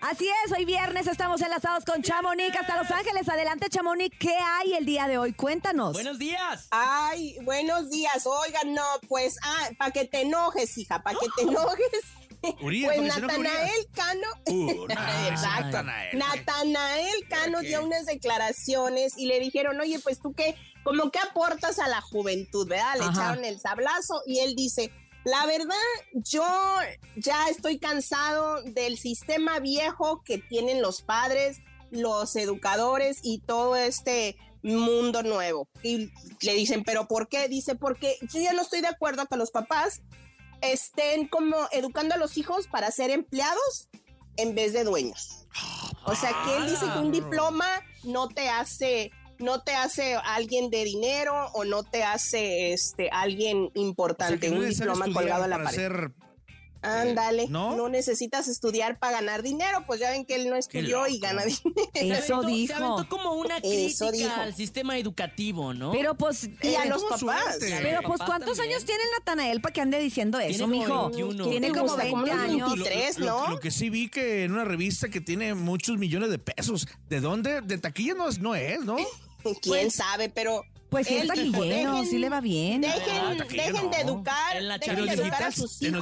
[0.00, 3.28] Así es, hoy viernes estamos enlazados con Chamonix hasta Los Ángeles.
[3.28, 5.34] Adelante, Chamonix, ¿qué hay el día de hoy?
[5.34, 5.92] Cuéntanos.
[5.92, 6.68] Buenos días.
[6.70, 8.26] Ay, buenos días.
[8.26, 11.90] Oigan, no, pues, ah, para que te enojes, hija, para que te enojes.
[12.62, 14.86] Urias, pues porque si no, ¿qué Natanael Cano, Uh.
[14.88, 16.18] Natanael.
[16.18, 21.78] Natanael Cano dio unas declaraciones y le dijeron, oye, pues tú qué, como que aportas
[21.78, 22.94] a la juventud, ¿verdad?
[22.96, 23.12] Le Ajá.
[23.12, 24.90] echaron el sablazo y él dice,
[25.24, 25.74] la verdad,
[26.12, 26.44] yo
[27.16, 31.58] ya estoy cansado del sistema viejo que tienen los padres,
[31.90, 35.68] los educadores y todo este mundo nuevo.
[35.82, 36.10] Y
[36.42, 37.48] le dicen, ¿pero por qué?
[37.48, 40.02] Dice, porque yo ya no estoy de acuerdo que los papás
[40.62, 43.88] estén como educando a los hijos para ser empleados
[44.36, 45.46] en vez de dueños.
[46.04, 47.66] O sea, que él dice que un diploma
[48.04, 53.64] no te hace no te hace alguien de dinero o no te hace este alguien
[53.64, 55.76] O sea, importante, no un diploma colgado a la pared.
[55.76, 56.12] ser-
[56.82, 57.76] Ándale, ¿no?
[57.76, 57.90] ¿no?
[57.90, 61.90] necesitas estudiar para ganar dinero, pues ya ven que él no estudió y gana dinero.
[61.92, 62.74] Se Eso aventó- Se dijo.
[62.74, 64.40] aventó como una Eso crítica dijo.
[64.40, 65.92] al sistema educativo, ¿no?
[65.92, 67.20] Pero pues, Y a eh, los papás.
[67.20, 67.78] suerte.
[67.82, 68.76] pero pues, ¿cuántos también.
[68.76, 71.10] años tiene el Natanael para que ande diciendo eso, Tiene como mijo?
[71.10, 71.48] 21.
[71.50, 72.02] Tiene ¿Te como gusta?
[72.02, 72.72] 20 Como unos años.
[72.78, 73.50] 23, lo, ¿no?
[73.50, 76.88] lo que sí vi que en una revista que tiene muchos millones de pesos.
[77.10, 77.60] ¿De dónde?
[77.60, 78.96] De taquilla no es, no es ¿no?
[79.62, 82.84] Quién sabe, pero Pues sí, él está dijo, lleno, dejen- sí le va bien.
[82.84, 85.50] Ah, Dejen, dejen de educar, En la dejen de en educar a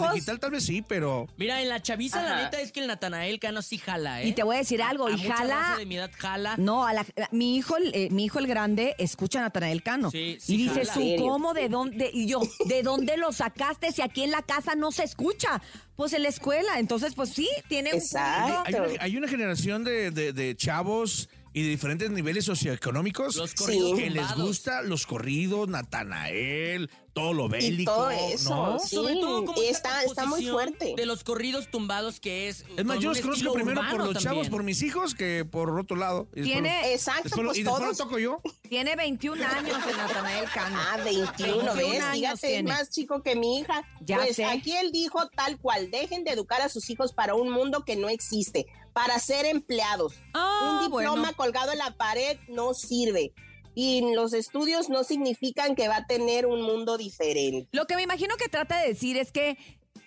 [0.09, 1.27] lo digital tal vez sí, pero...
[1.37, 4.29] Mira, en la chaviza, la neta es que el Natanael Cano sí jala, ¿eh?
[4.29, 6.55] Y te voy a decir algo, a y mucha jala- de mi edad jala.
[6.57, 9.83] No, a la- a- mi hijo, el- eh, mi hijo el grande escucha a Natanael
[9.83, 10.95] Cano Sí, sí y dice jala.
[10.95, 14.75] su cómo de dónde y yo de dónde lo sacaste si aquí en la casa
[14.75, 15.61] no se escucha,
[15.97, 18.65] pues en la escuela, entonces pues sí tiene un Exacto.
[18.65, 18.85] punto.
[18.85, 23.55] Hay una, hay una generación de, de- de chavos y de diferentes niveles socioeconómicos Los
[23.55, 28.79] corridos que les gusta los corridos, Natanael, todo lo Y bélico, todo eso, ¿no?
[28.79, 28.95] sí.
[28.95, 30.95] Sobre todo como está- está muy fuerte.
[30.97, 32.65] De los corridos tumbados que es.
[32.77, 35.97] Es más, yo los conozco primero por los chavos, por mis hijos, que por otro
[35.97, 36.25] lado.
[36.33, 37.99] Después Tiene- Exacto, después pues y después lo todos.
[37.99, 38.41] toco yo.
[38.69, 40.77] Tiene 21 años el Natanael Cano.
[40.79, 42.03] Ah, 21, 21 ¿ves?
[42.03, 43.85] años Fíjate, es más chico que mi hija.
[44.01, 44.45] Ya pues sé.
[44.45, 47.97] aquí él dijo tal cual, dejen de educar a sus hijos para un mundo que
[47.97, 48.67] no existe,
[48.99, 50.15] para ser empleados.
[50.35, 51.37] Ah, un diploma bueno.
[51.37, 53.33] colgado en la pared no sirve.
[53.77, 57.69] Y los estudios no significan que va a tener un mundo diferente.
[57.71, 59.57] Lo que me imagino que trata de decir es que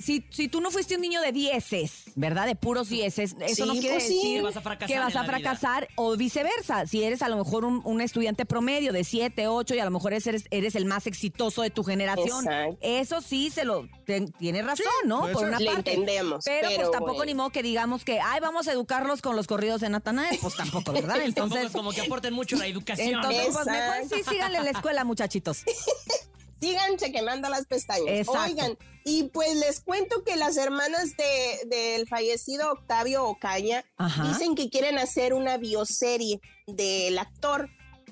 [0.01, 2.45] si, si tú no fuiste un niño de dieces, ¿verdad?
[2.45, 4.16] De puros dieces, eso Sí, no quiere pues sí.
[4.16, 5.39] decir Que vas a fracasar que vas en a la vida.
[5.39, 6.85] fracasar o viceversa.
[6.88, 9.91] Si eres a lo mejor un, un estudiante promedio de 7, 8 y a lo
[9.91, 12.78] mejor eres, eres el más exitoso de tu generación, Exacto.
[12.81, 15.22] eso sí se lo te- tiene razón, ¿no?
[15.22, 15.91] puede Por una Le parte.
[15.94, 17.25] entendemos, Pero, pero pues tampoco bueno.
[17.25, 20.38] ni modo que digamos que, ay, vamos a educarlos con los corridos de Natanael.
[20.41, 21.16] Pues tampoco, ¿verdad?
[21.16, 23.16] Tampoco Entonces, es como que aporten mucho a la educación.
[23.16, 25.63] entonces pues mejor sí síganle en la escuela, muchachitos.
[26.61, 28.07] Síganse quemando las pestañas.
[28.19, 28.39] Exacto.
[28.44, 34.27] Oigan, y pues les cuento que las hermanas de, del fallecido Octavio Ocaña Ajá.
[34.27, 37.69] dicen que quieren hacer una bioserie del actor,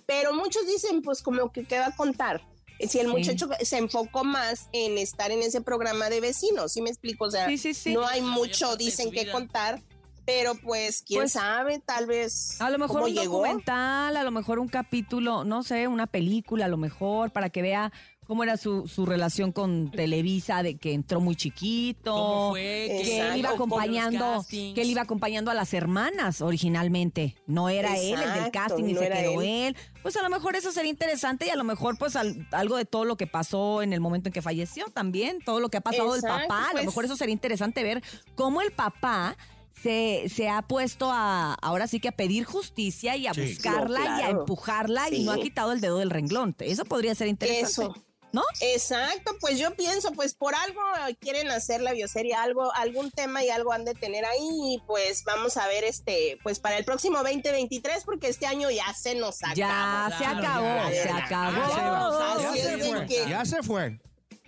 [0.07, 2.41] pero muchos dicen pues como que qué va a contar.
[2.79, 3.11] Si el Sí.
[3.11, 7.25] muchacho se enfocó más en estar en ese programa de vecinos, ¿sí me explico?
[7.25, 7.93] O sea, Sí, sí, sí.
[7.93, 9.83] no hay mucho, de dicen que contar,
[10.25, 13.33] pero pues quién Pues, sabe, tal vez A lo mejor un llegó.
[13.39, 17.61] documental, a lo mejor un capítulo, no sé, una película, a lo mejor, para que
[17.61, 17.91] vea
[18.29, 22.13] cómo era su, su relación con Televisa, de que entró muy chiquito.
[22.13, 23.01] ¿Cómo fue?
[23.03, 27.35] Que él iba acompañando, que él iba acompañando a las hermanas originalmente.
[27.47, 29.47] No era él el del casting ni no se quedó él.
[29.75, 29.77] él.
[30.03, 32.85] Pues a lo mejor eso sería interesante y a lo mejor pues al- algo de
[32.85, 35.81] todo lo que pasó en el momento en que falleció también, todo lo que ha
[35.81, 36.65] pasado del papá.
[36.65, 36.85] A lo pues.
[36.85, 38.03] mejor eso sería interesante ver
[38.35, 39.35] cómo el papá
[39.81, 43.41] se, se ha puesto a, ahora sí que a pedir justicia y a Sí.
[43.41, 46.55] buscarla No, y a empujarla y no ha quitado el dedo del renglón.
[46.59, 47.65] Eso podría ser interesante.
[47.65, 48.05] Eso.
[48.31, 48.43] ¿No?
[48.61, 50.79] Exacto, pues yo pienso, pues por algo
[51.19, 55.23] quieren hacer la bioserie, algo, algún tema y algo han de tener ahí, y pues
[55.23, 59.41] vamos a ver este, pues para el próximo 2023, porque este año ya se nos
[59.41, 59.55] acabó.
[59.55, 62.51] Ya se acabó, ya, se ya, acabó.
[62.53, 63.99] Se que- ya se fue.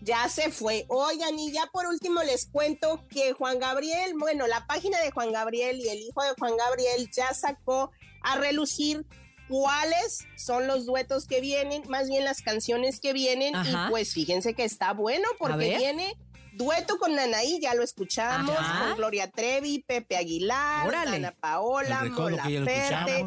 [0.03, 0.85] Ya se fue.
[0.87, 5.31] Oigan, y ya por último les cuento que Juan Gabriel, bueno, la página de Juan
[5.31, 7.91] Gabriel y el hijo de Juan Gabriel ya sacó
[8.23, 9.05] a relucir
[9.51, 13.53] cuáles son los duetos que vienen, más bien las canciones que vienen.
[13.53, 13.85] Ajá.
[13.87, 16.15] Y pues fíjense que está bueno porque viene
[16.53, 18.87] dueto con Anaí, ya lo escuchamos, Ajá.
[18.89, 21.17] con Gloria Trevi, Pepe Aguilar, Órale.
[21.17, 23.25] Ana Paola, El Mola Ferte.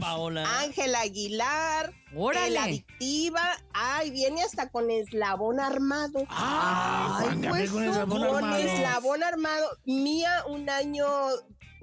[0.61, 2.51] Ángela Aguilar, Órale.
[2.51, 3.43] La Adictiva,
[3.73, 6.25] ay, viene hasta con Eslabón Armado.
[6.29, 8.57] Ah, Ay, pues, con el su eslabón Con armado.
[8.63, 9.67] eslabón armado.
[9.85, 11.07] Mía, un año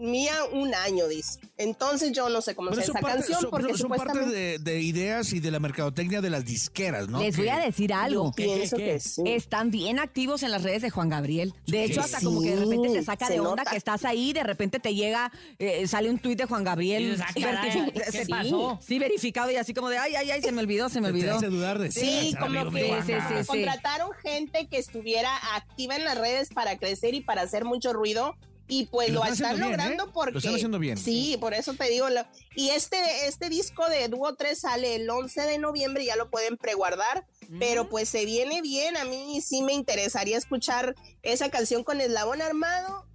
[0.01, 1.39] mía un año, dice.
[1.57, 4.03] Entonces yo no sé cómo Bueno, sea son esa parte, canción son- porque son parte
[4.03, 7.19] supuestamente de, de ideas y de la mercadotecnia de las disqueras, ¿no?
[7.21, 8.25] Les voy a decir algo.
[8.25, 8.92] yo pienso qué, qué?
[8.94, 9.21] que sí.
[9.25, 11.53] Están bien activos en las redes de Juan Gabriel.
[11.68, 12.13] De hecho, Sí.
[12.13, 13.71] hasta como que de repente te saca se de onda nota.
[13.71, 17.21] que estás ahí, de repente te llega, eh, sale un tuit de Juan Gabriel.
[17.21, 18.80] ah, ¿qué sí, pasó?
[18.86, 21.13] Sí, verificado y así como de, ay, ay, ay, se me olvidó, se me Te
[21.13, 21.39] olvidó.
[21.51, 22.71] dudar de Sí, como amigo
[23.06, 27.94] que contrataron gente que estuviera activa en las redes para crecer y para hacer mucho
[27.94, 28.36] ruido.
[28.73, 30.12] Y pues Y lo lo, están están haciendo bien, logrando ¿eh?
[30.13, 30.31] porque.
[30.31, 30.97] Lo están haciendo bien.
[30.97, 32.09] Sí, por eso te digo.
[32.09, 32.25] lo-
[32.56, 36.56] y este, este disco de Dúo 3 sale el 11 de noviembre, ya lo pueden
[36.56, 37.25] preguardar.
[37.59, 38.95] Pero pues se viene bien.
[38.95, 43.06] A mí sí me interesaría escuchar esa canción con Eslabón Armado,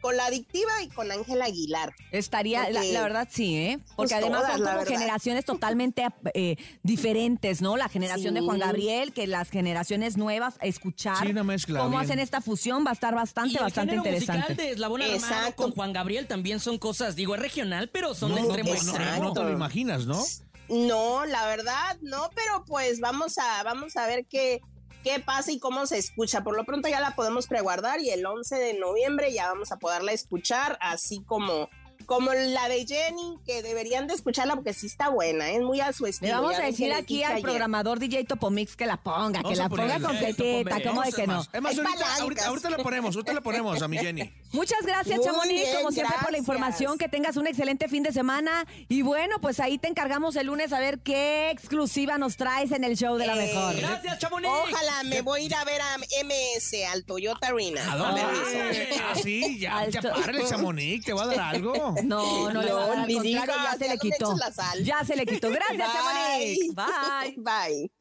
[0.00, 1.94] con La Adictiva y con Ángel Aguilar.
[2.10, 3.78] Estaría, la, Porque- la verdad sí, ¿eh?
[3.78, 7.76] Porque Pues además todas, son como generaciones totalmente eh, diferentes, ¿no?
[7.76, 8.58] La generación de Juan.
[8.58, 12.02] Gabriel, que las generaciones nuevas, escuchar Sí, una mezcla cómo bien.
[12.02, 14.32] hacen esta fusión va a estar bastante, Y el bastante interesante.
[14.42, 18.34] musical de Eslabón Armado con Juan Gabriel también son cosas, digo, es regional, pero son
[18.34, 19.22] de extremo extremo.
[19.24, 20.22] no te lo imaginas, ¿no?
[20.68, 24.60] No, la verdad, no, pero pues vamos a, vamos a ver qué,
[25.02, 26.42] qué pasa y cómo se escucha.
[26.42, 29.78] Por lo pronto ya la podemos preguardar y el 11 de noviembre ya vamos a
[29.78, 31.68] poderla escuchar, así como,
[32.06, 35.92] como la de Jenny, que deberían de escucharla porque sí está buena, es muy a
[35.92, 36.34] su Le estilo.
[36.42, 37.42] vamos ya a decir aquí al ayer.
[37.42, 40.08] programador DJ Topomix que la ponga, que Vamos la ponga ponerla.
[40.08, 41.40] completita, ¿cómo de Vamos, que no?
[41.52, 44.32] Es más, ahorita, ahorita, ahorita la ponemos, ahorita la ponemos a mi Jenny.
[44.52, 46.98] Muchas gracias, Muy Chamonix, bien, como siempre, por la información.
[46.98, 48.66] Que tengas un excelente fin de semana.
[48.88, 52.84] Y bueno, pues ahí te encargamos el lunes a ver qué exclusiva nos traes en
[52.84, 53.76] el show de la Eh, mejor.
[53.76, 54.52] Gracias, Chamonix.
[54.52, 57.92] Ojalá me voy a ir a ver a MS, al Toyota Arena.
[57.92, 58.22] ¿A dónde?
[58.22, 59.02] Permiso.
[59.02, 61.94] Ah, sí, ya, ya párale, Chamonix, te va a dar algo.
[62.04, 64.36] No, no, le va a dar, al contrario, ya se ya le no le quitó.
[64.82, 65.50] Ya se le quitó.
[65.50, 66.74] Gracias, Chamonix.
[66.74, 67.34] Bye.
[67.38, 67.99] Bye.